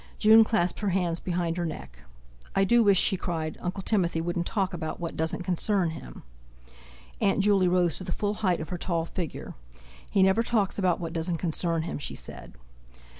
June 0.17 0.43
clasped 0.43 0.79
her 0.79 0.89
hands 0.89 1.19
behind 1.19 1.57
her 1.57 1.65
neck. 1.67 1.99
"I 2.55 2.63
do 2.63 2.81
wish," 2.81 2.97
she 2.99 3.17
cried, 3.17 3.59
"Uncle 3.61 3.83
Timothy 3.83 4.19
wouldn't 4.19 4.47
talk 4.47 4.73
about 4.73 4.99
what 4.99 5.15
doesn't 5.15 5.43
concern 5.43 5.91
him!" 5.91 6.23
Aunt 7.21 7.41
Juley 7.41 7.67
rose 7.67 7.99
to 7.99 8.03
the 8.03 8.11
full 8.11 8.33
height 8.33 8.59
of 8.61 8.69
her 8.69 8.79
tall 8.79 9.05
figure. 9.05 9.53
"He 10.09 10.23
never 10.23 10.41
talks 10.41 10.79
about 10.79 10.99
what 10.99 11.13
doesn't 11.13 11.37
concern 11.37 11.83
him," 11.83 11.99
she 11.99 12.15
said. 12.15 12.55